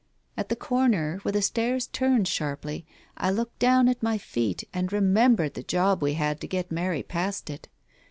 At 0.35 0.49
the 0.49 0.55
corner 0.55 1.17
where 1.21 1.31
the 1.31 1.43
stairs 1.43 1.85
turned 1.85 2.27
sharply, 2.27 2.87
I 3.17 3.29
looked 3.29 3.59
down 3.59 3.87
at 3.87 4.01
my 4.01 4.17
feet 4.17 4.67
and 4.73 4.91
remembered 4.91 5.53
the 5.53 5.61
job 5.61 6.01
we 6.01 6.15
had 6.15 6.41
to 6.41 6.47
get 6.47 6.71
Mary 6.71 7.03
past 7.03 7.51
it 7.51 7.67